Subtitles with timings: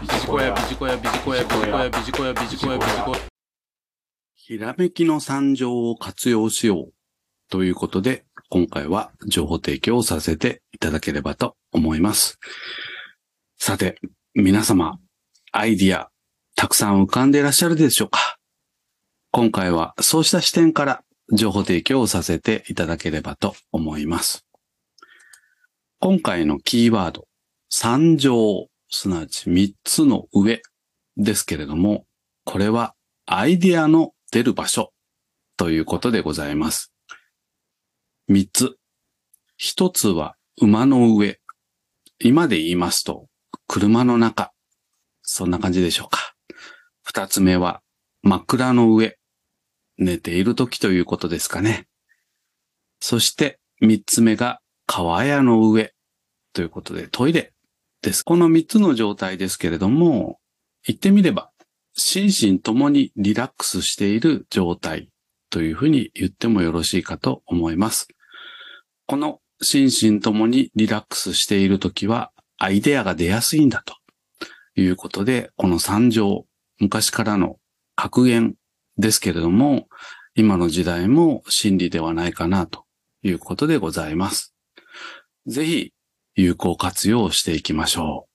[0.00, 3.18] ビジコヤ、ビジコヤ、ビジコヤ、ビジコヤ、ビジコヤ、ビジコヤ、ビジコヤ。
[4.34, 6.92] ひらめきの参上を活用しよう
[7.50, 12.38] ということで、今回は情報提供をさせていただければと思います。
[13.58, 14.00] さて、
[14.32, 14.98] 皆様、
[15.52, 16.08] アイディア、
[16.56, 18.38] たくさん浮かんでいらっしゃるでしょうか？
[19.32, 24.46] 今回はそうした視点から情報提供をさせていただければと思います。
[25.98, 27.26] 今回のキーワード、
[27.68, 30.62] 参上、すなわち3つの上
[31.16, 32.04] ですけれども、
[32.44, 32.94] これは
[33.26, 34.92] アイディアの出る場所
[35.56, 36.92] ということでございます。
[38.28, 38.76] 3つ。
[39.60, 41.40] 1つは馬の上。
[42.18, 43.28] 今で言いますと、
[43.66, 44.52] 車の中。
[45.22, 46.34] そんな感じでしょうか。
[47.08, 47.82] 2つ目は
[48.22, 49.16] 枕の上。
[49.98, 51.86] 寝ている時ということですかね。
[53.00, 55.92] そして3つ目が川屋の上
[56.52, 57.52] ということでトイレ
[58.02, 58.22] です。
[58.22, 60.38] この3つの状態ですけれども、
[60.86, 61.50] 言ってみれば
[61.94, 65.10] 心身ともにリラックスしている状態
[65.50, 68.08] というふうに言ってもよろしいかと思います。
[69.06, 73.94] この心身ともにリラックスしているときはアイデアが出やすいんだと
[74.80, 76.46] いうことで、この三条、
[76.78, 77.56] 昔からの
[77.96, 78.54] 格言
[78.96, 79.88] ですけれども、
[80.34, 82.84] 今の時代も真理ではないかなと
[83.22, 84.54] いうことでございます。
[85.46, 85.92] ぜひ
[86.40, 88.26] 有効活用していきましょ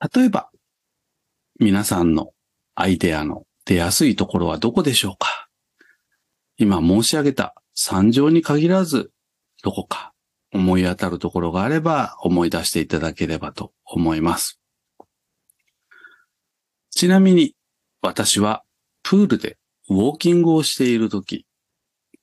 [0.00, 0.08] う。
[0.16, 0.48] 例えば、
[1.58, 2.30] 皆さんの
[2.76, 5.48] アイデアの出やすいところはどこでしょうか？
[6.56, 9.10] 今申し上げた三条に限らず、
[9.64, 10.12] どこか
[10.52, 14.60] 思い当たるところがあれば思い出していただければと思います。
[16.90, 17.56] ちなみに、
[18.02, 18.62] 私は
[19.02, 21.44] プールでウォーキングをしているとき、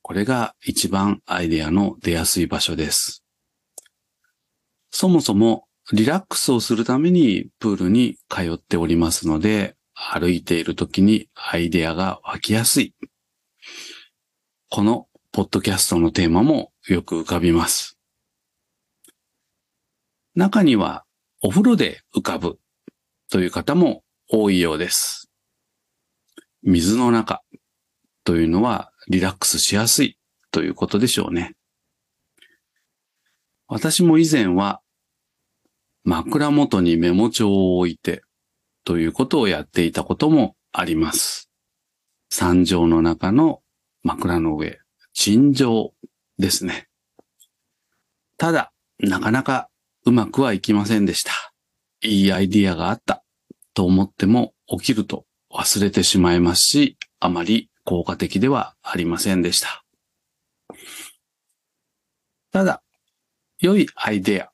[0.01, 3.24] これが一番アイデアの出やすい場所です。
[4.97, 12.95] そもそもリラックスをするためにプールに通っておりますので、歩いている時にアイデアが湧きやすい。
[14.69, 18.00] このポッドキャストのテーマもよく浮かびます。
[20.33, 21.03] 中には
[21.41, 22.57] お風呂で浮かぶ
[23.29, 25.29] という方も多いようです。
[26.63, 27.41] 水の中
[28.23, 30.17] というのはリラックスしやすい
[30.51, 31.51] ということでしょうね。
[33.67, 34.79] 私も以前は
[36.05, 38.23] 枕元にメモ帳を置いて
[38.83, 41.49] ということをやっていたこともあります。
[42.29, 43.61] 三条の中の
[44.03, 44.79] 枕の上、
[45.13, 45.94] 陳情
[46.38, 46.88] ですね。
[48.38, 49.69] ただ、なかなか
[50.05, 51.31] うまくはいきませんでした。
[52.03, 53.23] いいアイディアがあった
[53.73, 59.83] と思っても起きると忘れてしまいますし、あまり効果的ではありませんでした。
[62.51, 62.83] ただ、
[63.59, 64.51] 良いアイデア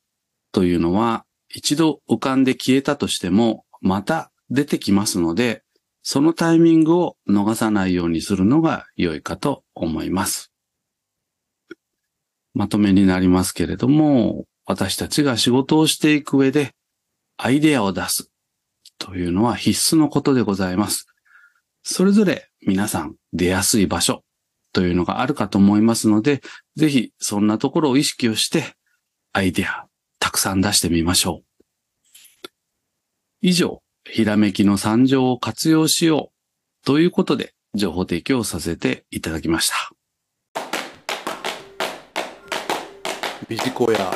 [0.53, 5.63] というのは一度浮かんで消えたとしてもまた出てきますので、
[6.03, 10.51] そのタイミングを逃さないようにするのが良いかと思います。
[12.53, 16.73] まとめになりますけれども、私たちが仕事をしていく上で
[17.37, 18.29] アイデアを出す
[18.97, 21.07] というのは必須のことでございます。
[21.83, 24.23] それぞれ皆さん出やすい場所
[24.73, 26.41] というのがあるかと思いますので、
[26.75, 28.73] ぜひそんなところを意識をして
[29.33, 29.87] アイデア
[30.31, 32.47] たくさん出してみましょう。
[33.41, 39.75] 以上、ひらめきの参上を活用しようということで情報提供させていただきました。
[43.49, 44.09] ビジコヤ、